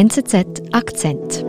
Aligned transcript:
NZZ 0.00 0.62
Akzent. 0.70 1.44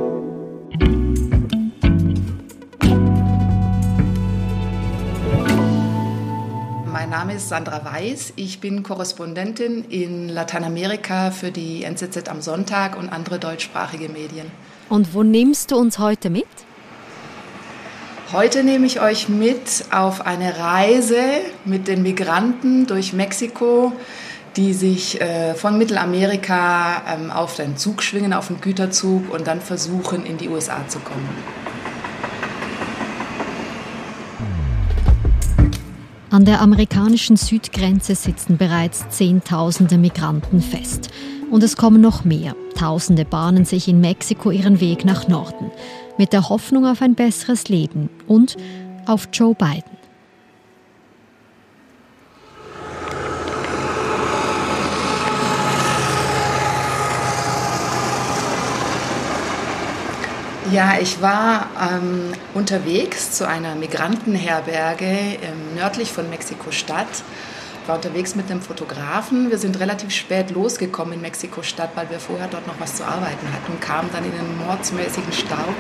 Mein 6.92 7.12
Name 7.12 7.36
ist 7.36 7.48
Sandra 7.48 7.86
Weiß. 7.86 8.34
Ich 8.38 8.60
bin 8.60 8.82
Korrespondentin 8.82 9.86
in 9.92 10.30
Lateinamerika 10.30 11.30
für 11.30 11.52
die 11.52 11.84
NZZ 11.84 12.28
am 12.28 12.42
Sonntag 12.42 12.98
und 12.98 13.10
andere 13.10 13.38
deutschsprachige 13.38 14.10
Medien. 14.10 14.50
Und 14.90 15.14
wo 15.14 15.22
nimmst 15.22 15.70
du 15.70 15.78
uns 15.78 16.00
heute 16.00 16.32
mit? 16.32 16.48
Heute 18.32 18.64
nehme 18.64 18.88
ich 18.88 19.00
euch 19.00 19.30
mit 19.30 19.86
auf 19.92 20.26
eine 20.26 20.58
Reise 20.58 21.22
mit 21.66 21.88
den 21.88 22.02
Migranten 22.02 22.88
durch 22.88 23.14
Mexiko 23.14 23.94
die 24.60 24.74
sich 24.74 25.22
äh, 25.22 25.54
von 25.54 25.78
Mittelamerika 25.78 27.02
ähm, 27.08 27.32
auf 27.32 27.56
den 27.56 27.78
Zug 27.78 28.04
schwingen, 28.04 28.34
auf 28.34 28.48
den 28.48 28.60
Güterzug 28.60 29.34
und 29.34 29.48
dann 29.48 29.62
versuchen, 29.62 30.26
in 30.26 30.38
die 30.38 30.50
USA 30.50 30.86
zu 30.90 31.00
kommen. 31.00 31.30
An 36.30 36.44
der 36.44 36.60
amerikanischen 36.60 37.38
Südgrenze 37.38 38.16
sitzen 38.16 38.58
bereits 38.58 39.08
Zehntausende 39.10 39.98
Migranten 39.98 40.62
fest. 40.62 41.10
Und 41.50 41.64
es 41.64 41.78
kommen 41.78 42.02
noch 42.02 42.26
mehr. 42.26 42.54
Tausende 42.78 43.24
bahnen 43.24 43.64
sich 43.64 43.88
in 43.88 44.02
Mexiko 44.02 44.52
ihren 44.52 44.82
Weg 44.82 45.06
nach 45.06 45.30
Norden. 45.30 45.72
Mit 46.18 46.34
der 46.34 46.50
Hoffnung 46.50 46.86
auf 46.86 47.02
ein 47.02 47.16
besseres 47.16 47.70
Leben 47.70 48.10
und 48.28 48.58
auf 49.06 49.30
Joe 49.32 49.56
Biden. 49.56 49.99
Ja, 60.72 61.00
ich 61.02 61.20
war 61.20 61.68
ähm, 61.82 62.32
unterwegs 62.54 63.32
zu 63.32 63.48
einer 63.48 63.74
Migrantenherberge 63.74 65.06
ähm, 65.06 65.76
nördlich 65.76 66.12
von 66.12 66.30
Mexiko-Stadt. 66.30 67.08
War 67.88 67.96
unterwegs 67.96 68.36
mit 68.36 68.52
einem 68.52 68.62
Fotografen. 68.62 69.50
Wir 69.50 69.58
sind 69.58 69.80
relativ 69.80 70.12
spät 70.12 70.52
losgekommen 70.52 71.16
in 71.16 71.22
Mexiko-Stadt, 71.22 71.92
weil 71.96 72.12
wir 72.12 72.20
vorher 72.20 72.48
dort 72.48 72.68
noch 72.68 72.80
was 72.80 72.96
zu 72.96 73.04
arbeiten 73.04 73.48
hatten. 73.52 73.80
Kamen 73.80 74.10
dann 74.14 74.24
in 74.24 74.32
einen 74.32 74.60
mordsmäßigen 74.60 75.34
Stau 75.34 75.74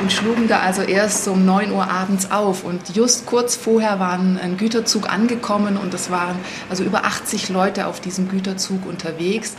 und 0.00 0.12
schlugen 0.12 0.46
da 0.46 0.60
also 0.60 0.82
erst 0.82 1.26
um 1.26 1.44
9 1.44 1.72
Uhr 1.72 1.90
abends 1.90 2.30
auf. 2.30 2.62
Und 2.62 2.94
just 2.94 3.26
kurz 3.26 3.56
vorher 3.56 3.98
war 3.98 4.12
ein 4.12 4.56
Güterzug 4.56 5.10
angekommen 5.10 5.76
und 5.76 5.94
es 5.94 6.12
waren 6.12 6.36
also 6.70 6.84
über 6.84 7.04
80 7.06 7.48
Leute 7.48 7.88
auf 7.88 7.98
diesem 7.98 8.28
Güterzug 8.28 8.86
unterwegs. 8.86 9.56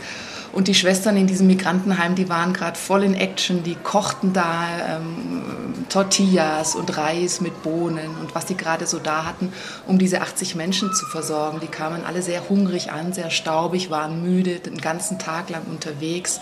Und 0.52 0.68
die 0.68 0.74
Schwestern 0.74 1.16
in 1.16 1.26
diesem 1.26 1.46
Migrantenheim, 1.46 2.14
die 2.14 2.28
waren 2.28 2.52
gerade 2.52 2.78
voll 2.78 3.02
in 3.02 3.14
Action, 3.14 3.62
die 3.62 3.74
kochten 3.74 4.32
da 4.32 4.96
ähm, 4.96 5.42
Tortillas 5.88 6.74
und 6.74 6.96
Reis 6.96 7.40
mit 7.40 7.62
Bohnen 7.62 8.10
und 8.20 8.34
was 8.34 8.46
die 8.46 8.56
gerade 8.56 8.86
so 8.86 8.98
da 8.98 9.24
hatten, 9.24 9.52
um 9.86 9.98
diese 9.98 10.20
80 10.20 10.54
Menschen 10.54 10.92
zu 10.94 11.06
versorgen. 11.06 11.60
Die 11.60 11.66
kamen 11.66 12.04
alle 12.04 12.22
sehr 12.22 12.48
hungrig 12.48 12.92
an, 12.92 13.12
sehr 13.12 13.30
staubig, 13.30 13.90
waren 13.90 14.22
müde, 14.22 14.60
den 14.60 14.78
ganzen 14.78 15.18
Tag 15.18 15.50
lang 15.50 15.64
unterwegs. 15.64 16.40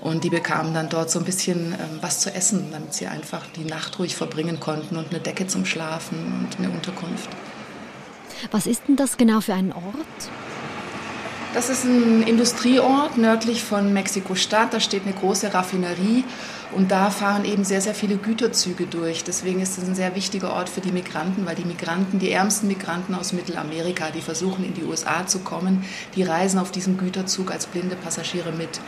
Und 0.00 0.24
die 0.24 0.30
bekamen 0.30 0.74
dann 0.74 0.88
dort 0.88 1.10
so 1.10 1.18
ein 1.18 1.24
bisschen 1.24 1.72
ähm, 1.72 1.98
was 2.00 2.20
zu 2.20 2.34
essen, 2.34 2.68
damit 2.72 2.94
sie 2.94 3.06
einfach 3.06 3.46
die 3.56 3.64
Nacht 3.64 3.98
ruhig 3.98 4.16
verbringen 4.16 4.60
konnten 4.60 4.96
und 4.96 5.10
eine 5.10 5.20
Decke 5.20 5.46
zum 5.46 5.64
Schlafen 5.64 6.48
und 6.48 6.58
eine 6.58 6.72
Unterkunft. 6.74 7.28
Was 8.50 8.66
ist 8.66 8.82
denn 8.88 8.96
das 8.96 9.16
genau 9.16 9.40
für 9.40 9.54
ein 9.54 9.72
Ort? 9.72 10.30
Das 11.52 11.68
ist 11.68 11.84
ein 11.84 12.22
Industrieort 12.22 13.18
nördlich 13.18 13.64
von 13.64 13.92
Mexiko-Stadt. 13.92 14.72
Da 14.72 14.78
steht 14.78 15.02
eine 15.02 15.12
große 15.12 15.52
Raffinerie 15.52 16.22
und 16.76 16.92
da 16.92 17.10
fahren 17.10 17.44
eben 17.44 17.64
sehr, 17.64 17.80
sehr 17.80 17.94
viele 17.94 18.16
Güterzüge 18.18 18.86
durch. 18.86 19.24
Deswegen 19.24 19.60
ist 19.60 19.76
es 19.76 19.88
ein 19.88 19.96
sehr 19.96 20.14
wichtiger 20.14 20.52
Ort 20.52 20.68
für 20.68 20.80
die 20.80 20.92
Migranten, 20.92 21.46
weil 21.46 21.56
die 21.56 21.64
Migranten, 21.64 22.20
die 22.20 22.30
ärmsten 22.30 22.68
Migranten 22.68 23.16
aus 23.16 23.32
Mittelamerika, 23.32 24.10
die 24.10 24.20
versuchen 24.20 24.64
in 24.64 24.74
die 24.74 24.84
USA 24.84 25.26
zu 25.26 25.40
kommen, 25.40 25.84
die 26.14 26.22
reisen 26.22 26.60
auf 26.60 26.70
diesem 26.70 26.96
Güterzug 26.96 27.50
als 27.50 27.66
blinde 27.66 27.96
Passagiere 27.96 28.52
mit. 28.52 28.80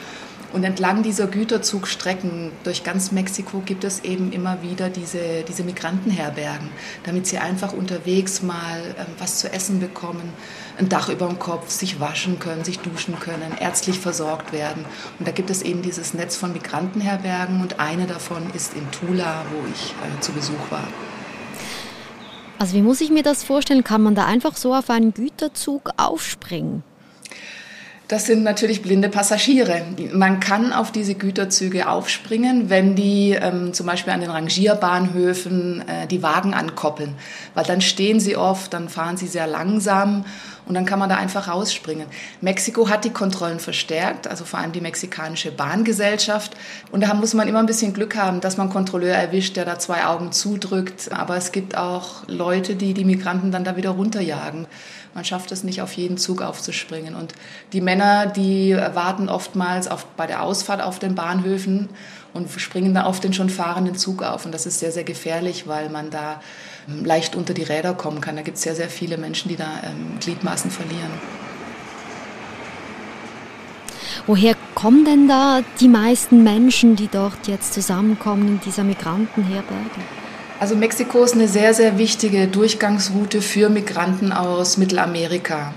Und 0.53 0.65
entlang 0.65 1.03
dieser 1.03 1.27
Güterzugstrecken 1.29 2.53
durch 2.63 2.85
ganz 2.85 3.11
Mexiko 3.11 3.61
gibt 3.65 3.85
es 3.85 4.05
eben 4.05 4.33
immer 4.33 4.63
wieder 4.63 4.91
diese, 4.91 5.45
diese 5.49 5.65
Migrantenherbergen, 5.65 6.69
damit 7.05 7.27
sie 7.27 7.39
einfach 7.39 7.73
unterwegs 7.73 8.43
mal 8.43 8.81
äh, 8.99 9.05
was 9.19 9.39
zu 9.39 9.51
essen 9.51 9.81
bekommen, 9.81 10.33
ein 10.79 10.91
Dach 10.91 11.09
über 11.09 11.27
dem 11.27 11.39
Kopf, 11.39 11.71
sich 11.71 12.01
waschen 12.01 12.39
können, 12.39 12.65
sich 12.65 12.79
duschen 12.81 13.19
können, 13.19 13.57
ärztlich 13.61 13.99
versorgt 13.99 14.53
werden. 14.53 14.85
Und 15.19 15.27
da 15.27 15.33
gibt 15.33 15.49
es 15.49 15.63
eben 15.63 15.81
dieses 15.81 16.13
Netz 16.13 16.37
von 16.37 16.53
Migrantenherbergen 16.53 17.63
und 17.63 17.81
eine 17.81 18.07
davon 18.07 18.43
ist 18.55 18.75
in 18.75 18.91
Tula, 18.91 19.45
wo 19.53 19.67
ich 19.73 19.93
äh, 19.93 20.21
zu 20.21 20.33
Besuch 20.33 20.71
war. 20.71 20.87
Also 22.59 22.75
wie 22.75 22.83
muss 22.83 23.01
ich 23.01 23.11
mir 23.11 23.23
das 23.23 23.43
vorstellen? 23.43 23.85
Kann 23.85 24.03
man 24.03 24.15
da 24.15 24.27
einfach 24.27 24.57
so 24.57 24.75
auf 24.75 24.91
einen 24.91 25.15
Güterzug 25.15 25.91
aufspringen? 25.97 26.85
Das 28.09 28.27
sind 28.27 28.43
natürlich 28.43 28.83
blinde 28.83 29.09
Passagiere. 29.09 29.83
Man 30.13 30.39
kann 30.41 30.73
auf 30.73 30.93
diese 30.93 31.15
Güterzüge 31.15 31.89
aufspringen, 31.89 32.69
wenn 32.69 32.95
die 32.95 33.31
ähm, 33.31 33.73
zum 33.73 33.87
Beispiel 33.87 34.13
an 34.13 34.21
den 34.21 34.31
Rangierbahnhöfen 34.31 35.89
äh, 35.89 36.07
die 36.07 36.23
Wagen 36.23 36.53
ankoppeln, 36.53 37.15
weil 37.55 37.65
dann 37.65 37.81
stehen 37.81 38.21
sie 38.21 38.37
oft, 38.37 38.75
dann 38.75 38.89
fahren 38.89 39.17
sie 39.17 39.29
sehr 39.29 39.47
langsam 39.47 40.25
und 40.67 40.75
dann 40.75 40.87
kann 40.87 40.99
man 40.99 41.09
da 41.09 41.17
einfach 41.17 41.49
rausspringen. 41.49 42.07
Mexiko 42.41 42.89
hat 42.89 43.05
die 43.05 43.11
Kontrollen 43.11 43.59
verstärkt, 43.59 44.29
also 44.29 44.45
vor 44.45 44.61
allem 44.61 44.73
die 44.73 44.81
mexikanische 44.81 45.51
Bahngesellschaft. 45.51 46.57
Und 46.93 47.03
da 47.03 47.15
muss 47.15 47.35
man 47.35 47.49
immer 47.49 47.59
ein 47.59 47.67
bisschen 47.67 47.93
Glück 47.95 48.17
haben, 48.17 48.41
dass 48.41 48.59
man 48.59 48.71
Kontrolleur 48.71 49.15
erwischt, 49.15 49.57
der 49.57 49.65
da 49.65 49.79
zwei 49.79 50.05
Augen 50.05 50.33
zudrückt. 50.33 51.11
Aber 51.13 51.37
es 51.37 51.51
gibt 51.51 51.77
auch 51.77 52.27
Leute, 52.29 52.77
die 52.77 52.95
die 52.95 53.05
Migranten 53.05 53.51
dann 53.51 53.65
da 53.65 53.77
wieder 53.77 53.91
runterjagen. 53.91 54.67
Man 55.15 55.25
schafft 55.25 55.53
es 55.53 55.63
nicht, 55.63 55.83
auf 55.83 55.93
jeden 55.93 56.17
Zug 56.17 56.41
aufzuspringen. 56.41 57.15
Und 57.15 57.35
die 57.73 57.81
Männer, 57.81 58.27
die 58.27 58.75
warten 58.75 59.29
oftmals 59.29 59.89
auf, 59.89 60.07
bei 60.17 60.27
der 60.27 60.43
Ausfahrt 60.43 60.81
auf 60.81 60.99
den 60.99 61.15
Bahnhöfen 61.15 61.91
und 62.33 62.51
springen 62.51 62.95
dann 62.95 63.05
auf 63.05 63.21
den 63.21 63.35
schon 63.35 63.51
fahrenden 63.51 63.95
Zug 63.95 64.23
auf. 64.23 64.47
Und 64.47 64.53
das 64.53 64.65
ist 64.65 64.79
sehr, 64.79 64.93
sehr 64.93 65.05
gefährlich, 65.05 65.67
weil 65.67 65.91
man 65.91 66.11
da 66.11 66.41
ähm, 66.89 67.05
leicht 67.05 67.37
unter 67.37 67.53
die 67.53 67.63
Räder 67.63 67.95
kommen 67.95 68.21
kann. 68.21 68.37
Da 68.37 68.43
gibt 68.43 68.57
es 68.57 68.63
sehr, 68.63 68.75
sehr 68.75 68.89
viele 68.89 69.19
Menschen, 69.19 69.49
die 69.49 69.57
da 69.57 69.69
ähm, 69.85 70.19
Gliedmaßen 70.21 70.71
verlieren. 70.71 71.11
Woher 74.27 74.55
kommen 74.75 75.05
denn 75.05 75.27
da 75.27 75.63
die 75.81 75.89
meisten 75.89 76.45
Menschen, 76.45 76.97
die 76.97 77.09
dort 77.09 77.49
jetzt 77.49 77.75
zusammenkommen 77.75 78.49
in 78.49 78.61
dieser 78.61 78.85
Migrantenherberge? 78.85 80.22
Also 80.63 80.77
Mexiko 80.77 81.25
ist 81.25 81.35
eine 81.35 81.49
sehr, 81.49 81.75
sehr 81.75 81.99
wichtige 81.99 82.47
Durchgangsroute 82.47 83.43
für 83.43 83.69
Migranten 83.69 84.31
aus 84.31 84.77
Mittelamerika. 84.77 85.75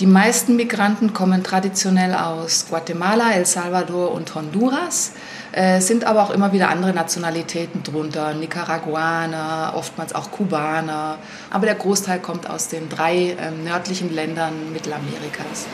Die 0.00 0.06
meisten 0.06 0.56
Migranten 0.56 1.12
kommen 1.12 1.44
traditionell 1.44 2.14
aus 2.14 2.66
Guatemala, 2.68 3.30
El 3.34 3.46
Salvador 3.46 4.10
und 4.10 4.34
Honduras. 4.34 5.12
Es 5.52 5.86
sind 5.86 6.02
aber 6.02 6.24
auch 6.24 6.30
immer 6.30 6.52
wieder 6.52 6.70
andere 6.70 6.92
Nationalitäten 6.92 7.84
drunter, 7.84 8.34
Nicaraguaner, 8.34 9.74
oftmals 9.76 10.12
auch 10.12 10.32
Kubaner. 10.32 11.18
Aber 11.50 11.66
der 11.66 11.76
Großteil 11.76 12.18
kommt 12.18 12.50
aus 12.50 12.66
den 12.66 12.88
drei 12.88 13.36
ähm, 13.40 13.62
nördlichen 13.62 14.12
Ländern 14.12 14.72
Mittelamerikas. 14.72 15.66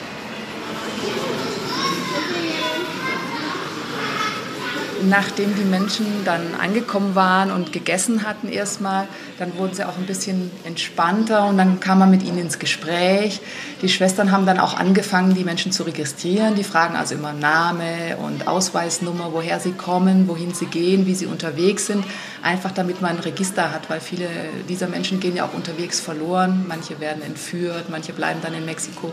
Nachdem 5.04 5.54
die 5.54 5.64
Menschen 5.64 6.06
dann 6.24 6.42
angekommen 6.60 7.14
waren 7.14 7.50
und 7.50 7.72
gegessen 7.72 8.26
hatten 8.26 8.48
erstmal, 8.48 9.06
dann 9.38 9.56
wurden 9.56 9.74
sie 9.74 9.84
auch 9.84 9.96
ein 9.96 10.06
bisschen 10.06 10.50
entspannter 10.64 11.46
und 11.46 11.58
dann 11.58 11.80
kam 11.80 11.98
man 11.98 12.10
mit 12.10 12.22
ihnen 12.22 12.38
ins 12.38 12.58
Gespräch. 12.58 13.40
Die 13.82 13.88
Schwestern 13.88 14.32
haben 14.32 14.46
dann 14.46 14.58
auch 14.58 14.76
angefangen, 14.76 15.34
die 15.34 15.44
Menschen 15.44 15.72
zu 15.72 15.82
registrieren. 15.82 16.54
Die 16.54 16.64
fragen 16.64 16.96
also 16.96 17.14
immer 17.14 17.32
Name 17.32 18.16
und 18.18 18.48
Ausweisnummer, 18.48 19.32
woher 19.32 19.60
sie 19.60 19.72
kommen, 19.72 20.28
wohin 20.28 20.54
sie 20.54 20.66
gehen, 20.66 21.06
wie 21.06 21.14
sie 21.14 21.26
unterwegs 21.26 21.86
sind. 21.86 22.04
Einfach 22.46 22.70
damit 22.70 23.02
man 23.02 23.16
ein 23.16 23.18
Register 23.18 23.72
hat, 23.72 23.90
weil 23.90 24.00
viele 24.00 24.28
dieser 24.68 24.86
Menschen 24.86 25.18
gehen 25.18 25.34
ja 25.34 25.44
auch 25.44 25.52
unterwegs 25.52 25.98
verloren. 25.98 26.64
Manche 26.68 27.00
werden 27.00 27.20
entführt, 27.20 27.86
manche 27.90 28.12
bleiben 28.12 28.38
dann 28.40 28.54
in 28.54 28.64
Mexiko. 28.64 29.08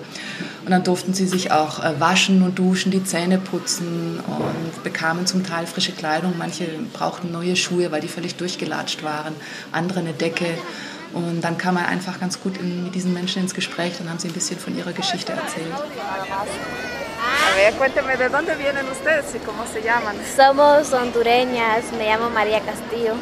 Und 0.64 0.70
dann 0.70 0.84
durften 0.84 1.16
sie 1.16 1.26
sich 1.26 1.52
auch 1.52 1.84
äh, 1.84 2.00
waschen 2.00 2.44
und 2.44 2.60
duschen, 2.60 2.92
die 2.92 3.04
Zähne 3.04 3.40
putzen 3.40 4.20
und 4.20 4.84
bekamen 4.84 5.26
zum 5.26 5.44
Teil 5.44 5.66
frische 5.66 5.94
Kleidung. 5.94 6.36
Manche 6.38 6.68
brauchten 6.94 7.32
neue 7.32 7.56
Schuhe, 7.56 7.92
weil 7.92 8.02
die 8.02 8.08
völlig 8.08 8.36
durchgelatscht 8.36 9.02
waren. 9.02 9.34
Andere 9.72 10.02
eine 10.02 10.14
Decke. 10.14 10.46
Und 11.14 11.42
dann 11.42 11.58
kam 11.58 11.76
man 11.76 11.86
einfach 11.86 12.20
ganz 12.20 12.40
gut 12.42 12.58
in, 12.58 12.86
mit 12.86 12.96
diesen 12.96 13.14
Menschen 13.14 13.44
ins 13.44 13.54
Gespräch. 13.54 13.94
Dann 13.98 14.10
haben 14.10 14.20
sie 14.20 14.28
ein 14.28 14.34
bisschen 14.34 14.60
von 14.60 14.76
ihrer 14.78 14.94
Geschichte 14.94 15.34
erzählt. 15.34 15.74
A 17.24 17.56
ver, 17.56 17.74
cuénteme, 17.74 18.18
¿de 18.18 18.30
dónde 18.30 18.56
vienen 18.56 18.86
ustedes 18.92 19.34
y 19.36 19.40
cómo 19.40 19.64
se 19.72 19.82
llaman? 19.82 20.16
Somos 20.36 20.92
hondureñas, 20.92 21.92
me 21.98 22.06
llamo 22.06 22.30
María 22.30 22.60
Castillo. 22.60 23.16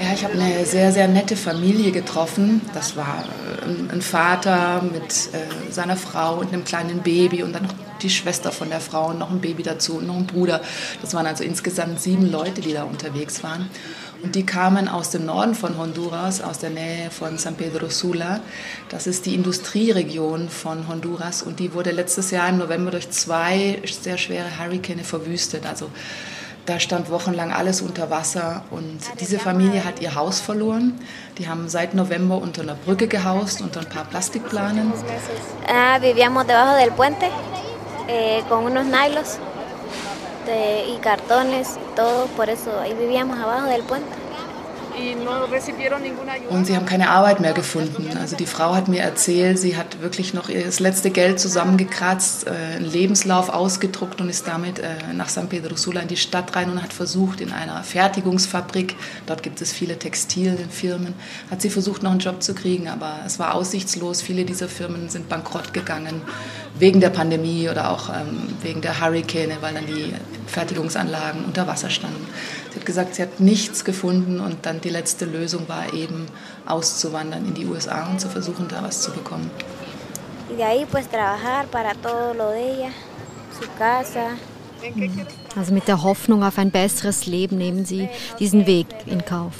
Ja, 0.00 0.14
ich 0.14 0.24
habe 0.24 0.32
eine 0.32 0.64
sehr, 0.64 0.92
sehr 0.92 1.08
nette 1.08 1.36
Familie 1.36 1.92
getroffen. 1.92 2.62
Das 2.72 2.96
war 2.96 3.24
äh, 3.66 3.92
ein 3.92 4.00
Vater 4.00 4.82
mit 4.82 5.12
äh, 5.34 5.70
seiner 5.70 5.96
Frau 5.96 6.36
und 6.36 6.54
einem 6.54 6.64
kleinen 6.64 7.00
Baby 7.02 7.42
und 7.42 7.52
dann 7.52 7.64
noch 7.64 7.74
die 8.00 8.08
Schwester 8.08 8.50
von 8.50 8.70
der 8.70 8.80
Frau 8.80 9.08
und 9.08 9.18
noch 9.18 9.30
ein 9.30 9.42
Baby 9.42 9.62
dazu 9.62 9.98
und 9.98 10.06
noch 10.06 10.16
ein 10.16 10.26
Bruder. 10.26 10.62
Das 11.02 11.12
waren 11.12 11.26
also 11.26 11.44
insgesamt 11.44 12.00
sieben 12.00 12.30
Leute, 12.30 12.62
die 12.62 12.72
da 12.72 12.84
unterwegs 12.84 13.42
waren. 13.42 13.68
Die 14.22 14.44
kamen 14.44 14.86
aus 14.86 15.10
dem 15.10 15.24
Norden 15.24 15.54
von 15.54 15.78
Honduras, 15.78 16.42
aus 16.42 16.58
der 16.58 16.68
Nähe 16.70 17.10
von 17.10 17.38
San 17.38 17.54
Pedro 17.54 17.88
Sula. 17.88 18.40
Das 18.90 19.06
ist 19.06 19.24
die 19.24 19.34
Industrieregion 19.34 20.50
von 20.50 20.88
Honduras 20.88 21.42
und 21.42 21.58
die 21.58 21.72
wurde 21.72 21.90
letztes 21.90 22.30
Jahr 22.30 22.50
im 22.50 22.58
November 22.58 22.90
durch 22.90 23.10
zwei 23.10 23.80
sehr 23.84 24.18
schwere 24.18 24.58
Hurrikane 24.58 25.04
verwüstet. 25.04 25.64
Also 25.64 25.90
da 26.66 26.78
stand 26.78 27.10
wochenlang 27.10 27.50
alles 27.50 27.80
unter 27.80 28.10
Wasser 28.10 28.62
und 28.70 29.00
diese 29.20 29.38
Familie 29.38 29.84
hat 29.84 30.00
ihr 30.00 30.14
Haus 30.14 30.40
verloren. 30.40 31.00
Die 31.38 31.48
haben 31.48 31.70
seit 31.70 31.94
November 31.94 32.36
unter 32.36 32.60
einer 32.60 32.74
Brücke 32.74 33.08
gehaust, 33.08 33.62
unter 33.62 33.80
ein 33.80 33.88
paar 33.88 34.04
Plastikplanen. 34.04 34.92
Ah, 35.66 35.98
vivíamos 35.98 36.46
debajo 36.46 36.76
del 36.76 36.90
puente 36.92 37.26
eh, 38.06 38.42
con 38.48 38.66
unos 38.66 38.84
nylos 38.84 39.38
de, 40.50 40.88
y 40.88 40.98
cartones 40.98 41.76
y 41.76 41.96
todo, 41.96 42.26
por 42.36 42.50
eso 42.50 42.78
ahí 42.80 42.94
vivíamos 42.94 43.38
abajo 43.38 43.66
del 43.68 43.82
puente. 43.82 44.20
Und 46.50 46.66
sie 46.66 46.76
haben 46.76 46.86
keine 46.86 47.10
Arbeit 47.10 47.40
mehr 47.40 47.52
gefunden. 47.52 48.16
Also 48.18 48.36
die 48.36 48.46
Frau 48.46 48.74
hat 48.74 48.88
mir 48.88 49.00
erzählt, 49.00 49.58
sie 49.58 49.76
hat 49.76 50.02
wirklich 50.02 50.34
noch 50.34 50.50
das 50.50 50.80
letzte 50.80 51.10
Geld 51.10 51.40
zusammengekratzt, 51.40 52.46
äh, 52.46 52.50
einen 52.76 52.84
Lebenslauf 52.84 53.48
ausgedruckt 53.48 54.20
und 54.20 54.28
ist 54.28 54.46
damit 54.46 54.78
äh, 54.78 54.88
nach 55.14 55.28
San 55.28 55.48
Pedro 55.48 55.76
Sula 55.76 56.00
in 56.00 56.08
die 56.08 56.16
Stadt 56.16 56.54
rein 56.56 56.70
und 56.70 56.82
hat 56.82 56.92
versucht, 56.92 57.40
in 57.40 57.52
einer 57.52 57.82
Fertigungsfabrik, 57.82 58.96
dort 59.26 59.42
gibt 59.42 59.60
es 59.60 59.72
viele 59.72 59.98
Textilfirmen, 59.98 61.14
hat 61.50 61.62
sie 61.62 61.70
versucht, 61.70 62.02
noch 62.02 62.10
einen 62.10 62.20
Job 62.20 62.42
zu 62.42 62.54
kriegen, 62.54 62.88
aber 62.88 63.20
es 63.24 63.38
war 63.38 63.54
aussichtslos. 63.54 64.22
Viele 64.22 64.44
dieser 64.44 64.68
Firmen 64.68 65.08
sind 65.08 65.28
bankrott 65.28 65.72
gegangen 65.72 66.22
wegen 66.78 67.00
der 67.00 67.10
Pandemie 67.10 67.68
oder 67.68 67.90
auch 67.90 68.08
ähm, 68.08 68.54
wegen 68.62 68.80
der 68.80 69.00
Hurrikane, 69.00 69.58
weil 69.60 69.74
dann 69.74 69.86
die 69.86 70.12
Fertigungsanlagen 70.50 71.44
unter 71.44 71.66
Wasser 71.66 71.90
standen. 71.90 72.26
Sie 72.70 72.78
hat 72.78 72.86
gesagt, 72.86 73.14
sie 73.14 73.22
hat 73.22 73.40
nichts 73.40 73.84
gefunden 73.84 74.40
und 74.40 74.66
dann 74.66 74.80
die 74.80 74.90
letzte 74.90 75.24
Lösung 75.24 75.68
war 75.68 75.92
eben 75.94 76.26
auszuwandern 76.66 77.46
in 77.46 77.54
die 77.54 77.66
USA 77.66 78.08
und 78.10 78.20
zu 78.20 78.28
versuchen, 78.28 78.68
da 78.68 78.82
was 78.82 79.02
zu 79.02 79.12
bekommen. 79.12 79.50
Also 85.56 85.74
mit 85.74 85.88
der 85.88 86.02
Hoffnung 86.02 86.42
auf 86.42 86.58
ein 86.58 86.70
besseres 86.70 87.26
Leben 87.26 87.58
nehmen 87.58 87.84
Sie 87.84 88.08
diesen 88.38 88.66
Weg 88.66 88.86
in 89.06 89.24
Kauf. 89.24 89.54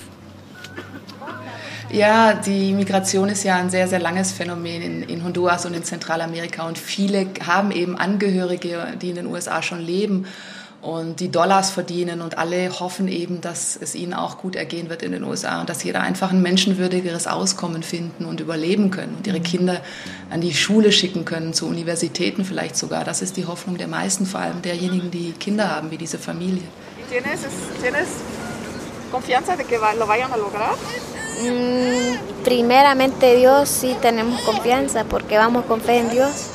Ja, 1.93 2.35
die 2.35 2.73
Migration 2.73 3.29
ist 3.29 3.43
ja 3.43 3.57
ein 3.57 3.69
sehr, 3.69 3.89
sehr 3.89 3.99
langes 3.99 4.31
Phänomen 4.31 4.81
in, 4.81 5.03
in, 5.03 5.25
Honduras 5.25 5.67
und 5.67 5.75
in 5.75 5.83
Zentralamerika. 5.83 6.67
Und 6.67 6.79
viele 6.79 7.27
haben 7.45 7.73
eben 7.73 7.97
Angehörige, 7.97 8.95
die 9.03 9.11
in 9.11 9.17
den 9.17 9.27
USA 9.27 9.61
schon 9.61 9.81
leben 9.81 10.27
und 10.83 11.21
die 11.21 11.31
Dollars 11.31 11.71
verdienen 11.71 12.23
und 12.23 12.39
alle 12.39 12.81
hoffen 12.81 13.07
eben, 13.07 13.41
dass 13.41 13.77
es 13.81 13.95
ihnen 13.95 14.15
auch 14.15 14.39
gut 14.39 14.57
ergehen 14.57 14.89
wird 14.89 15.03
in 15.03 15.13
den 15.13 15.25
USA 15.25 15.61
und 15.61 15.69
dass 15.69 15.81
sie 15.81 15.93
da 15.93 16.01
einfach 16.01 16.31
ein 16.31 16.41
menschenwürdigeres 16.41 17.27
Auskommen 17.27 17.83
finden 17.83 18.25
und 18.25 18.41
überleben 18.41 18.91
können 18.91 19.15
und 19.17 19.27
ihre 19.27 19.41
Kinder 19.41 19.83
an 20.31 20.41
die 20.41 20.55
Schule 20.55 20.91
schicken 20.91 21.25
können, 21.25 21.53
zu 21.53 21.67
Universitäten 21.67 22.45
vielleicht 22.45 22.77
sogar. 22.77 23.05
Das 23.05 23.21
ist 23.21 23.37
die 23.37 23.47
Hoffnung 23.47 23.77
der 23.77 23.89
meisten, 23.89 24.25
vor 24.25 24.41
allem 24.41 24.63
derjenigen, 24.63 25.11
die 25.11 25.33
Kinder 25.33 25.69
haben, 25.69 25.91
wie 25.91 25.99
diese 25.99 26.19
Familie. 26.19 26.63
¿Tienes, 27.11 27.41
tienes 27.83 28.09
confianza 29.11 29.57
de 29.57 29.65
que 29.65 29.77
lo 29.99 30.07
vayan 30.07 30.33
a 30.33 30.37
lograr? 30.37 30.77
Mm, 31.43 32.45
primeramente 32.45 33.35
Dios 33.37 33.69
sí 33.69 33.97
tenemos 34.01 34.41
confianza 34.43 35.05
porque 35.05 35.37
vamos 35.37 35.65
con 35.65 35.81
fe 35.81 35.99
en 35.99 36.11
Dios. 36.11 36.51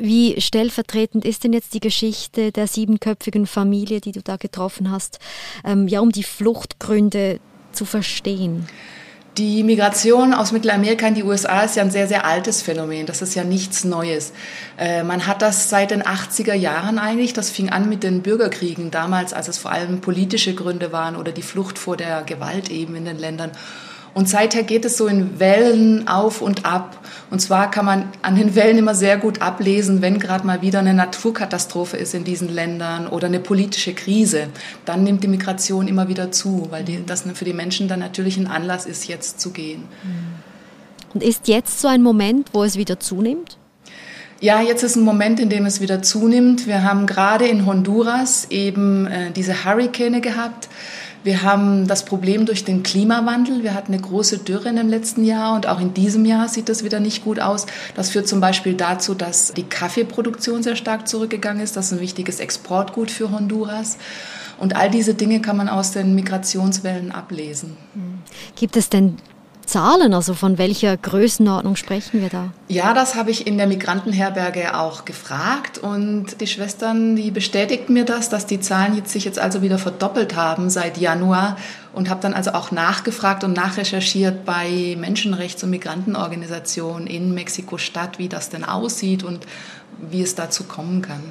Wie 0.00 0.40
stellvertretend 0.40 1.26
ist 1.26 1.44
denn 1.44 1.52
jetzt 1.52 1.74
die 1.74 1.80
Geschichte 1.80 2.52
der 2.52 2.66
siebenköpfigen 2.66 3.46
Familie, 3.46 4.00
die 4.00 4.12
du 4.12 4.22
da 4.22 4.36
getroffen 4.36 4.90
hast, 4.90 5.18
ähm, 5.62 5.88
ja, 5.88 6.00
um 6.00 6.10
die 6.10 6.22
Fluchtgründe 6.22 7.38
zu 7.72 7.84
verstehen? 7.84 8.66
Die 9.36 9.62
Migration 9.62 10.32
aus 10.32 10.52
Mittelamerika 10.52 11.06
in 11.06 11.14
die 11.14 11.22
USA 11.22 11.60
ist 11.62 11.76
ja 11.76 11.82
ein 11.82 11.90
sehr, 11.90 12.08
sehr 12.08 12.24
altes 12.24 12.62
Phänomen. 12.62 13.04
Das 13.04 13.20
ist 13.20 13.34
ja 13.34 13.44
nichts 13.44 13.84
Neues. 13.84 14.32
Äh, 14.78 15.02
man 15.02 15.26
hat 15.26 15.42
das 15.42 15.68
seit 15.68 15.90
den 15.90 16.02
80er 16.02 16.54
Jahren 16.54 16.98
eigentlich. 16.98 17.34
Das 17.34 17.50
fing 17.50 17.68
an 17.68 17.88
mit 17.88 18.02
den 18.02 18.22
Bürgerkriegen 18.22 18.90
damals, 18.90 19.34
als 19.34 19.48
es 19.48 19.58
vor 19.58 19.70
allem 19.70 20.00
politische 20.00 20.54
Gründe 20.54 20.92
waren 20.92 21.14
oder 21.14 21.30
die 21.30 21.42
Flucht 21.42 21.78
vor 21.78 21.98
der 21.98 22.22
Gewalt 22.22 22.70
eben 22.70 22.96
in 22.96 23.04
den 23.04 23.18
Ländern. 23.18 23.52
Und 24.12 24.28
seither 24.28 24.62
geht 24.64 24.84
es 24.84 24.96
so 24.96 25.06
in 25.06 25.38
Wellen 25.38 26.08
auf 26.08 26.42
und 26.42 26.64
ab. 26.64 26.98
Und 27.30 27.40
zwar 27.40 27.70
kann 27.70 27.84
man 27.84 28.08
an 28.22 28.34
den 28.34 28.54
Wellen 28.54 28.78
immer 28.78 28.94
sehr 28.94 29.16
gut 29.16 29.40
ablesen, 29.40 30.02
wenn 30.02 30.18
gerade 30.18 30.46
mal 30.46 30.62
wieder 30.62 30.80
eine 30.80 30.94
Naturkatastrophe 30.94 31.96
ist 31.96 32.14
in 32.14 32.24
diesen 32.24 32.48
Ländern 32.48 33.06
oder 33.06 33.26
eine 33.26 33.40
politische 33.40 33.94
Krise. 33.94 34.48
Dann 34.84 35.04
nimmt 35.04 35.22
die 35.22 35.28
Migration 35.28 35.86
immer 35.86 36.08
wieder 36.08 36.32
zu, 36.32 36.66
weil 36.70 36.84
die, 36.84 37.04
das 37.06 37.24
für 37.34 37.44
die 37.44 37.52
Menschen 37.52 37.86
dann 37.86 38.00
natürlich 38.00 38.36
ein 38.36 38.48
Anlass 38.48 38.86
ist, 38.86 39.06
jetzt 39.06 39.40
zu 39.40 39.50
gehen. 39.50 39.84
Und 41.14 41.22
ist 41.22 41.48
jetzt 41.48 41.80
so 41.80 41.88
ein 41.88 42.02
Moment, 42.02 42.48
wo 42.52 42.64
es 42.64 42.76
wieder 42.76 42.98
zunimmt? 42.98 43.58
Ja, 44.42 44.62
jetzt 44.62 44.82
ist 44.82 44.96
ein 44.96 45.02
Moment, 45.02 45.38
in 45.38 45.50
dem 45.50 45.66
es 45.66 45.82
wieder 45.82 46.02
zunimmt. 46.02 46.66
Wir 46.66 46.82
haben 46.82 47.06
gerade 47.06 47.46
in 47.46 47.66
Honduras 47.66 48.46
eben 48.48 49.06
äh, 49.06 49.30
diese 49.32 49.66
Hurrikane 49.66 50.22
gehabt. 50.22 50.68
Wir 51.22 51.42
haben 51.42 51.86
das 51.86 52.04
Problem 52.04 52.46
durch 52.46 52.64
den 52.64 52.82
Klimawandel. 52.82 53.62
Wir 53.62 53.74
hatten 53.74 53.92
eine 53.92 54.00
große 54.00 54.38
Dürre 54.38 54.70
im 54.70 54.88
letzten 54.88 55.24
Jahr 55.24 55.54
und 55.54 55.66
auch 55.66 55.80
in 55.80 55.92
diesem 55.92 56.24
Jahr 56.24 56.48
sieht 56.48 56.68
das 56.68 56.82
wieder 56.82 56.98
nicht 56.98 57.24
gut 57.24 57.40
aus. 57.40 57.66
Das 57.94 58.10
führt 58.10 58.26
zum 58.26 58.40
Beispiel 58.40 58.74
dazu, 58.74 59.14
dass 59.14 59.52
die 59.52 59.64
Kaffeeproduktion 59.64 60.62
sehr 60.62 60.76
stark 60.76 61.08
zurückgegangen 61.08 61.62
ist. 61.62 61.76
Das 61.76 61.86
ist 61.86 61.92
ein 61.92 62.00
wichtiges 62.00 62.40
Exportgut 62.40 63.10
für 63.10 63.30
Honduras. 63.30 63.98
Und 64.58 64.76
all 64.76 64.90
diese 64.90 65.14
Dinge 65.14 65.40
kann 65.40 65.56
man 65.56 65.68
aus 65.68 65.92
den 65.92 66.14
Migrationswellen 66.14 67.12
ablesen. 67.12 67.76
Gibt 68.56 68.76
es 68.76 68.88
denn 68.88 69.16
Zahlen? 69.70 70.12
Also 70.14 70.34
von 70.34 70.58
welcher 70.58 70.96
Größenordnung 70.96 71.76
sprechen 71.76 72.20
wir 72.20 72.28
da? 72.28 72.52
Ja, 72.68 72.92
das 72.92 73.14
habe 73.14 73.30
ich 73.30 73.46
in 73.46 73.56
der 73.56 73.68
Migrantenherberge 73.68 74.76
auch 74.76 75.04
gefragt 75.04 75.78
und 75.78 76.40
die 76.40 76.48
Schwestern, 76.48 77.14
die 77.14 77.30
bestätigten 77.30 77.92
mir 77.92 78.04
das, 78.04 78.28
dass 78.28 78.46
die 78.46 78.58
Zahlen 78.60 78.96
jetzt 78.96 79.12
sich 79.12 79.24
jetzt 79.24 79.38
also 79.38 79.62
wieder 79.62 79.78
verdoppelt 79.78 80.34
haben 80.34 80.70
seit 80.70 80.98
Januar 80.98 81.56
und 81.92 82.10
habe 82.10 82.20
dann 82.20 82.34
also 82.34 82.52
auch 82.52 82.72
nachgefragt 82.72 83.44
und 83.44 83.54
nachrecherchiert 83.54 84.44
bei 84.44 84.96
Menschenrechts- 84.98 85.62
und 85.62 85.70
Migrantenorganisationen 85.70 87.06
in 87.06 87.32
Mexiko-Stadt, 87.32 88.18
wie 88.18 88.28
das 88.28 88.50
denn 88.50 88.64
aussieht 88.64 89.22
und 89.22 89.46
wie 90.10 90.22
es 90.22 90.34
dazu 90.34 90.64
kommen 90.64 91.00
kann. 91.00 91.22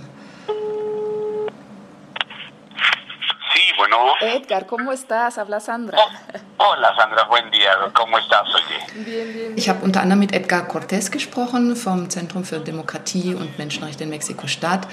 Bueno. 3.90 4.36
Edgar, 4.36 4.66
¿cómo 4.66 4.92
estás? 4.92 5.38
Habla 5.38 5.60
Sandra. 5.60 5.98
Oh, 5.98 6.66
hola 6.70 6.94
Sandra, 6.96 7.24
buen 7.26 7.50
día. 7.52 7.72
¿Cómo 7.94 8.18
estás 8.18 8.44
oye? 8.54 9.04
Bien, 9.04 9.34
bien. 9.34 9.54
Ich 9.56 9.70
habe 9.70 9.84
unter 9.84 10.02
anderem 10.02 10.20
mit 10.20 10.34
Edgar 10.34 10.68
Cortés 10.68 11.10
gesprochen 11.12 11.76
vom 11.76 12.10
Zentrum 12.10 12.44
für 12.44 12.60
Demokratie 12.60 13.34
und 13.34 13.58
Menschenrechte 13.58 14.04
in 14.04 14.10
Mexiko-Stadt. 14.10 14.88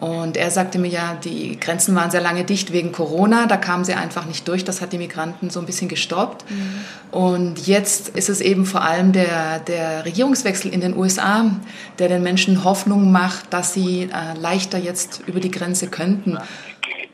Und 0.00 0.36
er 0.36 0.50
sagte 0.50 0.80
mir 0.80 0.88
ja, 0.88 1.14
die 1.22 1.60
Grenzen 1.60 1.94
waren 1.94 2.10
sehr 2.10 2.20
lange 2.20 2.42
dicht 2.42 2.72
wegen 2.72 2.90
Corona, 2.90 3.46
da 3.46 3.56
kamen 3.56 3.84
sie 3.84 3.94
einfach 3.94 4.24
nicht 4.24 4.48
durch, 4.48 4.64
das 4.64 4.80
hat 4.80 4.92
die 4.92 4.98
Migranten 4.98 5.48
so 5.48 5.60
ein 5.60 5.66
bisschen 5.66 5.88
gestoppt. 5.88 6.44
Mhm. 6.50 6.84
Und 7.12 7.68
jetzt 7.68 8.08
ist 8.08 8.28
es 8.28 8.40
eben 8.40 8.66
vor 8.66 8.82
allem 8.82 9.12
der, 9.12 9.60
der 9.60 10.04
Regierungswechsel 10.04 10.72
in 10.72 10.80
den 10.80 10.96
USA, 10.96 11.44
der 12.00 12.08
den 12.08 12.24
Menschen 12.24 12.64
Hoffnung 12.64 13.12
macht, 13.12 13.52
dass 13.52 13.74
sie 13.74 14.10
äh, 14.12 14.36
leichter 14.36 14.78
jetzt 14.78 15.22
über 15.28 15.38
die 15.38 15.52
Grenze 15.52 15.86
könnten 15.86 16.36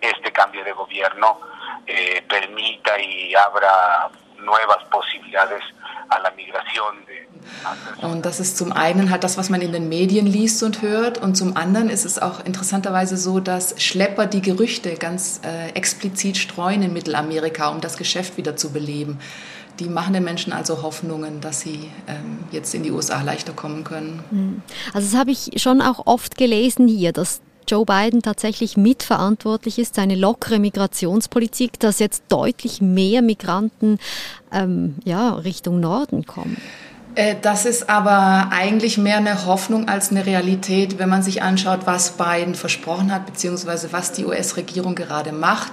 este 0.00 0.32
cambio 0.32 0.64
de 0.64 0.72
gobierno 0.72 1.40
eh, 1.86 2.22
permita 2.28 2.98
y 3.00 3.34
abra 3.34 4.10
nuevas 4.38 4.84
posibilidades 4.90 5.62
a 6.10 6.18
la 6.20 6.30
migración 6.30 7.04
de 7.06 7.28
und 8.02 8.24
das 8.24 8.40
ist 8.40 8.56
zum 8.56 8.72
einen 8.72 9.10
halt 9.10 9.24
das, 9.24 9.36
was 9.36 9.50
man 9.50 9.60
in 9.60 9.72
den 9.72 9.88
Medien 9.88 10.26
liest 10.26 10.62
und 10.62 10.82
hört, 10.82 11.18
und 11.18 11.36
zum 11.36 11.56
anderen 11.56 11.88
ist 11.88 12.04
es 12.04 12.18
auch 12.18 12.44
interessanterweise 12.44 13.16
so, 13.16 13.40
dass 13.40 13.80
Schlepper 13.82 14.26
die 14.26 14.42
Gerüchte 14.42 14.94
ganz 14.94 15.40
äh, 15.44 15.70
explizit 15.70 16.36
streuen 16.36 16.82
in 16.82 16.92
Mittelamerika, 16.92 17.68
um 17.68 17.80
das 17.80 17.96
Geschäft 17.96 18.36
wieder 18.36 18.56
zu 18.56 18.72
beleben. 18.72 19.18
Die 19.78 19.88
machen 19.88 20.12
den 20.12 20.24
Menschen 20.24 20.52
also 20.52 20.82
Hoffnungen, 20.82 21.40
dass 21.40 21.60
sie 21.60 21.90
ähm, 22.08 22.40
jetzt 22.50 22.74
in 22.74 22.82
die 22.82 22.90
USA 22.90 23.22
leichter 23.22 23.52
kommen 23.52 23.84
können. 23.84 24.24
Hm. 24.30 24.62
Also 24.92 25.08
das 25.10 25.18
habe 25.18 25.30
ich 25.30 25.50
schon 25.56 25.80
auch 25.80 26.06
oft 26.06 26.36
gelesen 26.36 26.88
hier, 26.88 27.12
dass 27.12 27.40
Joe 27.68 27.84
Biden 27.84 28.22
tatsächlich 28.22 28.76
mitverantwortlich 28.76 29.78
ist, 29.78 29.94
seine 29.94 30.14
lockere 30.14 30.58
Migrationspolitik, 30.58 31.78
dass 31.78 31.98
jetzt 31.98 32.24
deutlich 32.28 32.80
mehr 32.80 33.22
Migranten 33.22 33.98
ähm, 34.52 34.96
ja, 35.04 35.34
Richtung 35.34 35.80
Norden 35.80 36.26
kommen? 36.26 36.56
Äh, 37.14 37.36
das 37.40 37.66
ist 37.66 37.90
aber 37.90 38.48
eigentlich 38.50 38.98
mehr 38.98 39.18
eine 39.18 39.46
Hoffnung 39.46 39.88
als 39.88 40.10
eine 40.10 40.24
Realität, 40.24 40.98
wenn 40.98 41.08
man 41.08 41.22
sich 41.22 41.42
anschaut, 41.42 41.80
was 41.84 42.12
Biden 42.12 42.54
versprochen 42.54 43.12
hat, 43.12 43.26
beziehungsweise 43.26 43.92
was 43.92 44.12
die 44.12 44.24
US-Regierung 44.24 44.94
gerade 44.94 45.32
macht 45.32 45.72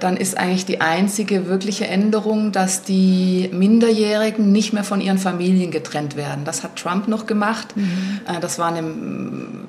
dann 0.00 0.16
ist 0.16 0.36
eigentlich 0.38 0.66
die 0.66 0.80
einzige 0.80 1.48
wirkliche 1.48 1.86
Änderung, 1.86 2.52
dass 2.52 2.82
die 2.82 3.50
Minderjährigen 3.52 4.52
nicht 4.52 4.72
mehr 4.72 4.84
von 4.84 5.00
ihren 5.00 5.18
Familien 5.18 5.70
getrennt 5.70 6.16
werden. 6.16 6.44
Das 6.44 6.62
hat 6.62 6.76
Trump 6.76 7.08
noch 7.08 7.26
gemacht. 7.26 7.76
Mhm. 7.76 8.20
Äh, 8.26 8.40
das 8.40 8.58
war 8.58 8.68
eine 8.68 8.82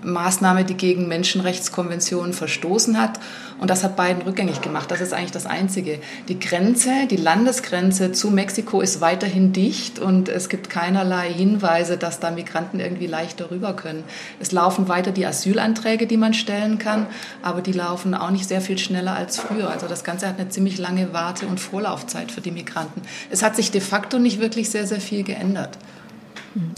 Maßnahme, 0.04 0.64
die 0.64 0.76
gegen 0.76 1.08
Menschenrechtskonventionen 1.08 2.34
verstoßen 2.34 3.00
hat. 3.00 3.20
Und 3.60 3.70
das 3.70 3.84
hat 3.84 3.98
Biden 3.98 4.22
rückgängig 4.22 4.62
gemacht. 4.62 4.90
Das 4.90 5.02
ist 5.02 5.14
eigentlich 5.14 5.32
das 5.32 5.46
Einzige. 5.46 6.00
Die 6.30 6.40
Grenze, 6.40 6.92
die 7.10 7.18
Landesgrenze 7.18 8.14
zu 8.14 8.32
Mexiko 8.32 8.80
ist 8.80 9.02
weiterhin 9.02 9.52
dicht 9.52 10.00
und 10.00 10.30
es 10.30 10.48
gibt 10.48 10.70
keinerlei 10.70 11.32
Hinweise, 11.32 11.98
dass 11.98 12.22
da 12.22 12.32
Migranten 12.32 12.80
irgendwie 12.80 13.08
leichter 13.08 13.52
rüber 13.52 13.74
können. 13.74 14.06
Es 14.40 14.54
laufen 14.54 14.88
weiter 14.88 15.12
die 15.12 15.26
Asylanträge, 15.26 16.08
die 16.08 16.16
man 16.16 16.34
stellen 16.34 16.80
kann, 16.80 17.08
aber 17.42 17.62
die 17.62 17.74
laufen 17.74 18.14
auch 18.14 18.32
nicht 18.32 18.48
sehr 18.48 18.62
viel 18.62 18.78
schneller 18.78 19.16
als 19.16 19.38
früher. 19.38 19.70
Also 19.70 19.88
das 19.88 20.06
Ganze 20.10 20.28
hat 20.28 20.40
eine 20.40 20.50
ziemlich 20.50 20.80
lange 20.80 21.14
Warte- 21.14 21.46
und 21.46 21.60
Vorlaufzeit 21.60 22.32
für 22.32 22.42
die 22.42 22.50
Migranten. 22.50 23.04
Es 23.30 23.44
hat 23.44 23.56
sich 23.56 23.70
de 23.70 23.80
facto 23.80 24.18
nicht 24.18 24.40
wirklich 24.40 24.72
sehr, 24.72 24.88
sehr 24.88 25.02
viel 25.02 25.24
geändert. 25.24 25.78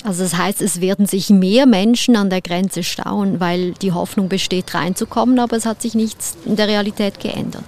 Also 0.04 0.24
das 0.24 0.36
heißt, 0.36 0.62
es 0.62 0.82
werden 0.82 1.06
sich 1.06 1.30
mehr 1.30 1.66
Menschen 1.66 2.18
an 2.18 2.30
der 2.30 2.42
Grenze 2.42 2.84
stauen, 2.84 3.40
weil 3.40 3.72
die 3.82 3.94
Hoffnung 3.94 4.28
besteht, 4.28 4.74
reinzukommen, 4.74 5.40
aber 5.40 5.56
es 5.56 5.66
hat 5.66 5.82
sich 5.82 5.96
nichts 5.96 6.36
in 6.46 6.58
der 6.58 6.68
Realität 6.68 7.22
geändert. 7.22 7.64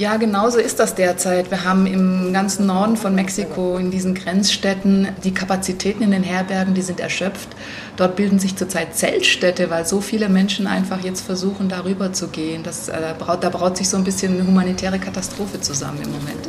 Ja, 0.00 0.16
genau 0.16 0.48
so 0.48 0.58
ist 0.58 0.80
das 0.80 0.94
derzeit. 0.94 1.50
Wir 1.50 1.62
haben 1.64 1.84
im 1.84 2.32
ganzen 2.32 2.64
Norden 2.64 2.96
von 2.96 3.14
Mexiko, 3.14 3.76
in 3.76 3.90
diesen 3.90 4.14
Grenzstädten, 4.14 5.08
die 5.24 5.34
Kapazitäten 5.34 6.02
in 6.02 6.10
den 6.10 6.22
Herbergen, 6.22 6.72
die 6.72 6.80
sind 6.80 7.00
erschöpft. 7.00 7.50
Dort 7.98 8.16
bilden 8.16 8.38
sich 8.38 8.56
zurzeit 8.56 8.96
Zeltstädte, 8.96 9.68
weil 9.68 9.84
so 9.84 10.00
viele 10.00 10.30
Menschen 10.30 10.66
einfach 10.66 11.04
jetzt 11.04 11.20
versuchen, 11.20 11.68
darüber 11.68 12.14
zu 12.14 12.28
gehen. 12.28 12.62
Das, 12.62 12.88
äh, 12.88 13.12
da 13.18 13.50
braut 13.50 13.76
sich 13.76 13.90
so 13.90 13.98
ein 13.98 14.04
bisschen 14.04 14.32
eine 14.32 14.46
humanitäre 14.46 14.98
Katastrophe 14.98 15.60
zusammen 15.60 16.00
im 16.02 16.12
Moment. 16.12 16.48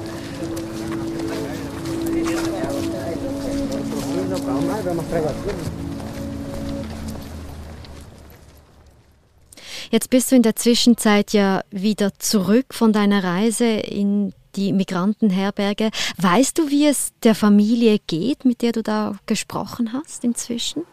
Jetzt 9.92 10.10
bist 10.10 10.32
du 10.32 10.38
in 10.38 10.42
der 10.42 10.56
Zwischenzeit 10.56 11.34
ja 11.34 11.64
wieder 11.70 12.18
zurück 12.18 12.68
von 12.74 12.94
deiner 12.94 13.26
Reise 13.26 13.66
in 13.66 14.34
die 14.56 14.72
Migrantenherberge. 14.72 15.90
Weißt 16.18 16.58
du, 16.58 16.70
wie 16.70 16.88
es 16.88 17.12
der 17.24 17.36
Familie 17.36 18.00
geht, 18.00 18.46
mit 18.46 18.62
der 18.62 18.72
du 18.72 18.84
da 18.84 19.16
gesprochen 19.26 19.92
hast 19.92 20.24
inzwischen? 20.24 20.86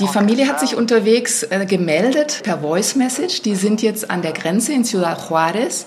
Die 0.00 0.08
Familie 0.08 0.48
hat 0.48 0.58
sich 0.58 0.74
unterwegs 0.74 1.44
äh, 1.44 1.64
gemeldet 1.64 2.40
per 2.42 2.58
Voice 2.58 2.96
Message. 2.96 3.42
Die 3.42 3.54
sind 3.54 3.82
jetzt 3.82 4.10
an 4.10 4.22
der 4.22 4.32
Grenze 4.32 4.72
in 4.72 4.84
Ciudad 4.84 5.16
Juárez 5.28 5.86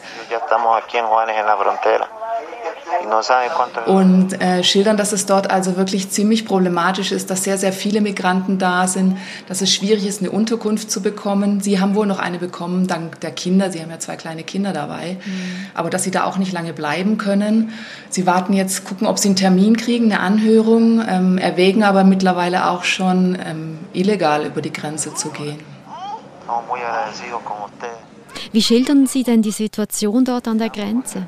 und 3.85 4.41
äh, 4.41 4.63
schildern, 4.63 4.97
dass 4.97 5.11
es 5.11 5.25
dort 5.25 5.49
also 5.49 5.77
wirklich 5.77 6.09
ziemlich 6.09 6.45
problematisch 6.45 7.11
ist, 7.11 7.29
dass 7.29 7.43
sehr, 7.43 7.57
sehr 7.57 7.73
viele 7.73 8.01
Migranten 8.01 8.57
da 8.57 8.87
sind, 8.87 9.17
dass 9.47 9.61
es 9.61 9.73
schwierig 9.73 10.05
ist, 10.05 10.21
eine 10.21 10.31
Unterkunft 10.31 10.91
zu 10.91 11.01
bekommen. 11.01 11.61
Sie 11.61 11.79
haben 11.79 11.95
wohl 11.95 12.05
noch 12.07 12.19
eine 12.19 12.39
bekommen, 12.39 12.87
dank 12.87 13.19
der 13.21 13.31
Kinder. 13.31 13.71
Sie 13.71 13.81
haben 13.81 13.89
ja 13.89 13.99
zwei 13.99 14.15
kleine 14.15 14.43
Kinder 14.43 14.73
dabei. 14.73 15.17
Mhm. 15.25 15.67
Aber 15.73 15.89
dass 15.89 16.03
sie 16.03 16.11
da 16.11 16.25
auch 16.25 16.37
nicht 16.37 16.51
lange 16.51 16.73
bleiben 16.73 17.17
können. 17.17 17.71
Sie 18.09 18.25
warten 18.25 18.53
jetzt, 18.53 18.85
gucken, 18.85 19.07
ob 19.07 19.19
sie 19.19 19.29
einen 19.29 19.35
Termin 19.35 19.77
kriegen, 19.77 20.05
eine 20.05 20.19
Anhörung, 20.19 21.03
ähm, 21.07 21.37
erwägen 21.37 21.83
aber 21.83 22.03
mittlerweile 22.03 22.69
auch 22.69 22.83
schon, 22.83 23.37
ähm, 23.45 23.79
illegal 23.93 24.45
über 24.45 24.61
die 24.61 24.73
Grenze 24.73 25.13
zu 25.13 25.29
gehen. 25.29 25.59
Wie 28.51 28.61
schildern 28.61 29.07
Sie 29.07 29.23
denn 29.23 29.41
die 29.41 29.51
Situation 29.51 30.23
dort 30.23 30.47
an 30.47 30.57
der 30.57 30.69
Grenze? 30.69 31.27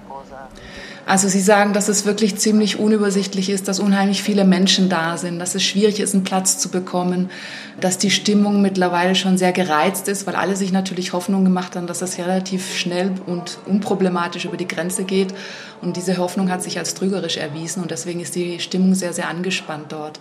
Also 1.09 1.27
Sie 1.27 1.41
sagen, 1.41 1.73
dass 1.73 1.89
es 1.89 2.05
wirklich 2.05 2.35
ziemlich 2.35 2.77
unübersichtlich 2.77 3.49
ist, 3.49 3.67
dass 3.67 3.79
unheimlich 3.79 4.21
viele 4.21 4.45
Menschen 4.45 4.89
da 4.89 5.17
sind, 5.17 5.39
dass 5.39 5.55
es 5.55 5.63
schwierig 5.63 5.99
ist, 5.99 6.13
einen 6.13 6.23
Platz 6.23 6.59
zu 6.59 6.69
bekommen, 6.69 7.31
dass 7.79 7.97
die 7.97 8.11
Stimmung 8.11 8.61
mittlerweile 8.61 9.15
schon 9.15 9.35
sehr 9.35 9.51
gereizt 9.51 10.07
ist, 10.07 10.27
weil 10.27 10.35
alle 10.35 10.55
sich 10.55 10.71
natürlich 10.71 11.11
Hoffnung 11.11 11.43
gemacht 11.43 11.75
haben, 11.75 11.87
dass 11.87 11.97
das 11.97 12.19
relativ 12.19 12.77
schnell 12.77 13.11
und 13.25 13.57
unproblematisch 13.65 14.45
über 14.45 14.55
die 14.55 14.67
Grenze 14.67 15.03
geht. 15.03 15.33
Und 15.81 15.97
diese 15.97 16.17
Hoffnung 16.17 16.51
hat 16.51 16.61
sich 16.61 16.77
als 16.77 16.93
trügerisch 16.93 17.37
erwiesen 17.37 17.81
und 17.81 17.89
deswegen 17.89 18.19
ist 18.19 18.35
die 18.35 18.59
Stimmung 18.59 18.93
sehr, 18.93 19.11
sehr 19.11 19.29
angespannt 19.29 19.91
dort. 19.91 20.19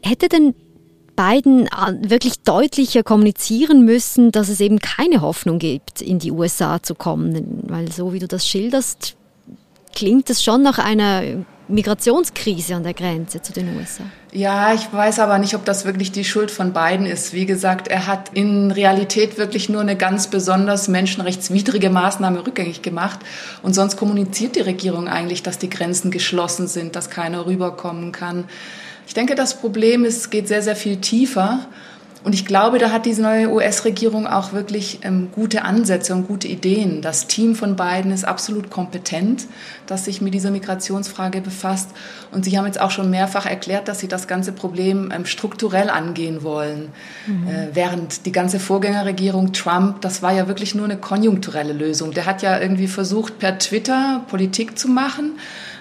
Hätte 0.00 0.28
denn 0.28 0.54
beiden 1.16 1.66
äh, 1.66 2.10
wirklich 2.10 2.40
deutlicher 2.40 3.02
kommunizieren 3.02 3.84
müssen, 3.84 4.32
dass 4.32 4.48
es 4.48 4.60
eben 4.60 4.78
keine 4.78 5.20
Hoffnung 5.20 5.58
gibt, 5.58 6.00
in 6.00 6.18
die 6.18 6.32
USA 6.32 6.82
zu 6.82 6.94
kommen. 6.94 7.62
Weil 7.68 7.90
so 7.90 8.12
wie 8.12 8.18
du 8.18 8.28
das 8.28 8.46
schilderst, 8.46 9.16
klingt 9.94 10.30
es 10.30 10.42
schon 10.42 10.62
nach 10.62 10.78
einer 10.78 11.22
Migrationskrise 11.68 12.74
an 12.74 12.82
der 12.82 12.94
Grenze 12.94 13.40
zu 13.40 13.52
den 13.52 13.76
USA. 13.76 14.04
Ja, 14.32 14.74
ich 14.74 14.92
weiß 14.92 15.20
aber 15.20 15.38
nicht, 15.38 15.54
ob 15.54 15.64
das 15.64 15.84
wirklich 15.84 16.12
die 16.12 16.24
Schuld 16.24 16.50
von 16.50 16.72
Biden 16.72 17.06
ist. 17.06 17.32
Wie 17.32 17.46
gesagt, 17.46 17.88
er 17.88 18.06
hat 18.06 18.30
in 18.34 18.70
Realität 18.70 19.38
wirklich 19.38 19.68
nur 19.68 19.80
eine 19.80 19.96
ganz 19.96 20.28
besonders 20.28 20.88
menschenrechtswidrige 20.88 21.90
Maßnahme 21.90 22.46
rückgängig 22.46 22.82
gemacht. 22.82 23.20
Und 23.62 23.74
sonst 23.74 23.96
kommuniziert 23.96 24.56
die 24.56 24.60
Regierung 24.60 25.08
eigentlich, 25.08 25.42
dass 25.42 25.58
die 25.58 25.70
Grenzen 25.70 26.10
geschlossen 26.10 26.66
sind, 26.66 26.96
dass 26.96 27.10
keiner 27.10 27.46
rüberkommen 27.46 28.12
kann. 28.12 28.44
Ich 29.06 29.14
denke, 29.14 29.34
das 29.34 29.60
Problem 29.60 30.04
ist, 30.04 30.30
geht 30.30 30.48
sehr, 30.48 30.62
sehr 30.62 30.76
viel 30.76 30.96
tiefer. 30.96 31.66
Und 32.24 32.34
ich 32.34 32.46
glaube, 32.46 32.78
da 32.78 32.92
hat 32.92 33.04
diese 33.04 33.22
neue 33.22 33.50
US-Regierung 33.50 34.28
auch 34.28 34.52
wirklich 34.52 35.00
ähm, 35.02 35.30
gute 35.32 35.64
Ansätze 35.64 36.14
und 36.14 36.28
gute 36.28 36.46
Ideen. 36.46 37.02
Das 37.02 37.26
Team 37.26 37.56
von 37.56 37.74
Biden 37.74 38.12
ist 38.12 38.24
absolut 38.24 38.70
kompetent, 38.70 39.46
das 39.86 40.04
sich 40.04 40.20
mit 40.20 40.32
dieser 40.32 40.52
Migrationsfrage 40.52 41.40
befasst. 41.40 41.90
Und 42.30 42.44
sie 42.44 42.56
haben 42.56 42.66
jetzt 42.66 42.80
auch 42.80 42.92
schon 42.92 43.10
mehrfach 43.10 43.44
erklärt, 43.44 43.88
dass 43.88 43.98
sie 43.98 44.06
das 44.06 44.28
ganze 44.28 44.52
Problem 44.52 45.12
ähm, 45.12 45.26
strukturell 45.26 45.90
angehen 45.90 46.44
wollen. 46.44 46.90
Mhm. 47.26 47.48
Äh, 47.48 47.68
während 47.72 48.24
die 48.24 48.32
ganze 48.32 48.60
Vorgängerregierung 48.60 49.52
Trump, 49.52 50.00
das 50.02 50.22
war 50.22 50.32
ja 50.32 50.46
wirklich 50.46 50.76
nur 50.76 50.84
eine 50.84 50.98
konjunkturelle 50.98 51.72
Lösung. 51.72 52.12
Der 52.12 52.26
hat 52.26 52.42
ja 52.42 52.60
irgendwie 52.60 52.88
versucht, 52.88 53.40
per 53.40 53.58
Twitter 53.58 54.22
Politik 54.28 54.78
zu 54.78 54.86
machen 54.86 55.32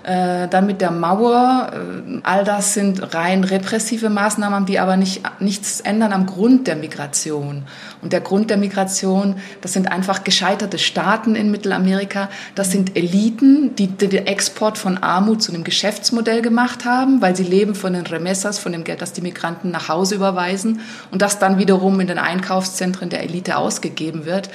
äh, 0.03 0.47
dann 0.47 0.65
mit 0.65 0.81
der 0.81 0.91
Mauer, 0.91 1.71
äh, 1.73 2.19
all 2.23 2.43
das 2.43 2.73
sind 2.73 3.13
rein 3.13 3.43
repressive 3.43 4.09
Maßnahmen, 4.09 4.65
die 4.65 4.79
aber 4.79 4.97
nicht, 4.97 5.21
nichts 5.39 5.79
ändern 5.81 6.13
am 6.13 6.25
Grund 6.25 6.67
der 6.67 6.75
Migration. 6.75 7.63
Und 8.01 8.13
der 8.13 8.21
Grund 8.21 8.49
der 8.49 8.57
Migration, 8.57 9.35
das 9.61 9.73
sind 9.73 9.91
einfach 9.91 10.23
gescheiterte 10.23 10.79
Staaten 10.79 11.35
in 11.35 11.51
Mittelamerika, 11.51 12.29
das 12.55 12.71
sind 12.71 12.95
Eliten, 12.95 13.75
die 13.75 13.87
den 13.87 14.25
Export 14.25 14.77
von 14.77 14.97
Armut 14.97 15.43
zu 15.43 15.53
einem 15.53 15.63
Geschäftsmodell 15.63 16.41
gemacht 16.41 16.85
haben, 16.85 17.21
weil 17.21 17.35
sie 17.35 17.43
leben 17.43 17.75
von 17.75 17.93
den 17.93 18.05
Remessas, 18.05 18.57
von 18.57 18.71
dem 18.71 18.83
Geld, 18.83 19.01
das 19.01 19.13
die 19.13 19.21
Migranten 19.21 19.71
nach 19.71 19.87
Hause 19.89 20.15
überweisen 20.15 20.81
und 21.11 21.21
das 21.21 21.39
dann 21.39 21.57
wiederum 21.57 21.99
in 21.99 22.07
den 22.07 22.17
Einkaufszentren 22.17 23.09
der 23.09 23.23
Elite 23.23 23.57
ausgegeben 23.57 24.25
wird. 24.25 24.49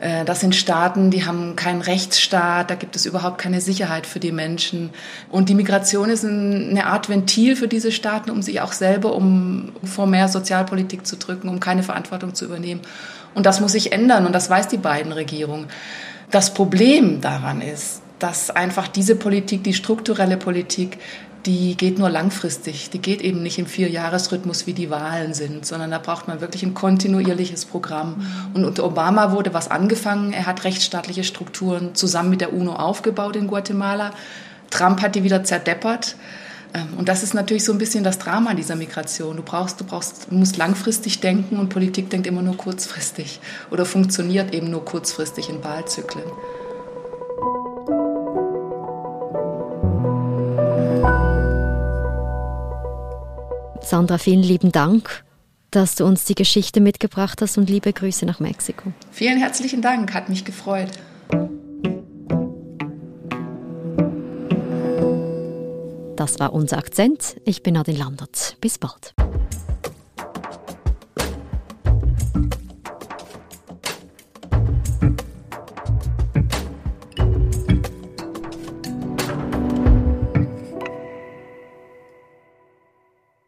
Äh, 0.00 0.24
das 0.24 0.40
sind 0.40 0.54
Staaten, 0.54 1.10
die 1.10 1.24
haben 1.24 1.56
keinen 1.56 1.80
Rechtsstaat, 1.80 2.70
da 2.70 2.74
gibt 2.74 2.96
es 2.96 3.06
überhaupt 3.06 3.38
keine 3.38 3.60
Sicherheit 3.60 4.06
für 4.06 4.20
die 4.20 4.32
Menschen. 4.32 4.90
Und 5.30 5.48
die 5.48 5.54
Migration 5.54 6.10
ist 6.10 6.24
eine 6.24 6.86
Art 6.86 7.08
Ventil 7.08 7.56
für 7.56 7.68
diese 7.68 7.92
Staaten, 7.92 8.30
um 8.30 8.42
sich 8.42 8.60
auch 8.60 8.72
selber 8.72 9.14
um 9.14 9.72
vor 9.84 10.06
mehr 10.06 10.28
Sozialpolitik 10.28 11.06
zu 11.06 11.16
drücken, 11.16 11.48
um 11.48 11.60
keine 11.60 11.82
Verantwortung 11.82 12.34
zu 12.34 12.44
übernehmen. 12.44 12.80
Und 13.34 13.46
das 13.46 13.60
muss 13.60 13.72
sich 13.72 13.92
ändern 13.92 14.26
und 14.26 14.32
das 14.32 14.48
weiß 14.48 14.68
die 14.68 14.76
beiden 14.76 15.12
Regierungen. 15.12 15.66
Das 16.30 16.54
Problem 16.54 17.20
daran 17.20 17.60
ist, 17.60 18.00
dass 18.18 18.50
einfach 18.50 18.88
diese 18.88 19.16
Politik, 19.16 19.64
die 19.64 19.74
strukturelle 19.74 20.36
Politik, 20.36 20.98
die 21.46 21.76
geht 21.76 21.98
nur 21.98 22.08
langfristig. 22.08 22.90
Die 22.90 23.00
geht 23.00 23.20
eben 23.20 23.42
nicht 23.42 23.58
im 23.58 23.66
Vierjahresrhythmus, 23.66 24.66
wie 24.66 24.72
die 24.72 24.90
Wahlen 24.90 25.34
sind, 25.34 25.66
sondern 25.66 25.90
da 25.90 25.98
braucht 25.98 26.26
man 26.26 26.40
wirklich 26.40 26.62
ein 26.62 26.74
kontinuierliches 26.74 27.66
Programm. 27.66 28.26
Und 28.54 28.64
unter 28.64 28.84
Obama 28.84 29.32
wurde 29.32 29.52
was 29.52 29.70
angefangen. 29.70 30.32
Er 30.32 30.46
hat 30.46 30.64
rechtsstaatliche 30.64 31.24
Strukturen 31.24 31.94
zusammen 31.94 32.30
mit 32.30 32.40
der 32.40 32.52
UNO 32.52 32.74
aufgebaut 32.74 33.36
in 33.36 33.46
Guatemala. 33.46 34.12
Trump 34.70 35.02
hat 35.02 35.14
die 35.14 35.24
wieder 35.24 35.44
zerdeppert. 35.44 36.16
Ähm, 36.74 36.88
und 36.96 37.08
das 37.08 37.22
ist 37.22 37.34
natürlich 37.34 37.64
so 37.64 37.72
ein 37.72 37.78
bisschen 37.78 38.04
das 38.04 38.18
Drama 38.18 38.54
dieser 38.54 38.76
Migration. 38.76 39.36
Du 39.36 39.42
brauchst, 39.42 39.80
du 39.80 39.84
brauchst, 39.84 40.26
du 40.30 40.34
musst 40.34 40.56
langfristig 40.56 41.20
denken 41.20 41.58
und 41.58 41.68
Politik 41.68 42.10
denkt 42.10 42.26
immer 42.26 42.42
nur 42.42 42.56
kurzfristig 42.56 43.40
oder 43.70 43.84
funktioniert 43.84 44.54
eben 44.54 44.70
nur 44.70 44.84
kurzfristig 44.84 45.48
in 45.48 45.62
Wahlzyklen. 45.62 46.24
Alexandra, 53.94 54.18
vielen 54.18 54.42
lieben 54.42 54.72
Dank, 54.72 55.22
dass 55.70 55.94
du 55.94 56.04
uns 56.04 56.24
die 56.24 56.34
Geschichte 56.34 56.80
mitgebracht 56.80 57.40
hast 57.40 57.58
und 57.58 57.70
liebe 57.70 57.92
Grüße 57.92 58.26
nach 58.26 58.40
Mexiko. 58.40 58.92
Vielen 59.12 59.38
herzlichen 59.38 59.82
Dank, 59.82 60.12
hat 60.14 60.28
mich 60.28 60.44
gefreut. 60.44 60.88
Das 66.16 66.40
war 66.40 66.52
unser 66.52 66.78
Akzent. 66.78 67.36
Ich 67.44 67.62
bin 67.62 67.76
Adin 67.76 67.96
Landert. 67.96 68.56
Bis 68.60 68.78
bald. 68.78 69.14